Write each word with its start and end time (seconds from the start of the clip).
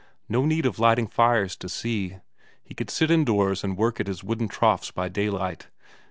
No 0.27 0.47
need 0.47 0.65
of 0.65 0.79
lighting 0.79 1.05
fires 1.05 1.55
to 1.57 1.69
see; 1.69 2.17
he 2.63 2.73
could 2.73 2.89
sit 2.89 3.11
indoors 3.11 3.63
and 3.63 3.77
work 3.77 3.99
at 3.99 4.07
his 4.07 4.23
wooden 4.23 4.47
troughs 4.47 4.89
by 4.89 5.09
daylight. 5.09 5.67